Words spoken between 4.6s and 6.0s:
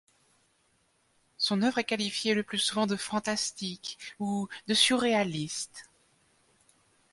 de surréaliste.